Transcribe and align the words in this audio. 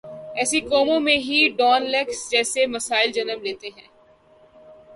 ایسی 0.35 0.59
قوموں 0.61 0.99
میں 0.99 1.17
ہی 1.17 1.39
ڈان 1.49 1.81
لیکس 1.91 2.19
جیسے 2.31 2.65
مسائل 2.67 3.11
جنم 3.11 3.41
لیتے 3.41 3.67
ہیں۔ 3.77 3.87